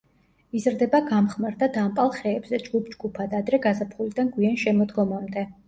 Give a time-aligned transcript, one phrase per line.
[0.59, 5.49] იზრდება გამხმარ და დამპალ ხეებზე ჯგუფ-ჯგუფად ადრე გაზაფხულიდან გვიან შემოდგომამდე.